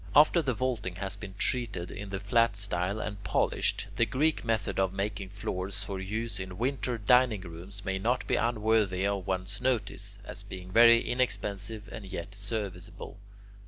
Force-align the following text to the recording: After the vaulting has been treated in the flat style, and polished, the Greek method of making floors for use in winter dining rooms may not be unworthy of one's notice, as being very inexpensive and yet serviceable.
After 0.15 0.41
the 0.41 0.55
vaulting 0.55 0.95
has 0.95 1.15
been 1.15 1.35
treated 1.37 1.91
in 1.91 2.09
the 2.09 2.19
flat 2.19 2.55
style, 2.55 2.99
and 2.99 3.23
polished, 3.23 3.85
the 3.97 4.05
Greek 4.07 4.43
method 4.43 4.79
of 4.79 4.91
making 4.91 5.29
floors 5.29 5.83
for 5.83 5.99
use 5.99 6.39
in 6.39 6.57
winter 6.57 6.97
dining 6.97 7.41
rooms 7.41 7.85
may 7.85 7.99
not 7.99 8.25
be 8.25 8.35
unworthy 8.35 9.05
of 9.05 9.27
one's 9.27 9.61
notice, 9.61 10.17
as 10.25 10.41
being 10.41 10.71
very 10.71 11.03
inexpensive 11.07 11.87
and 11.91 12.07
yet 12.07 12.33
serviceable. 12.33 13.19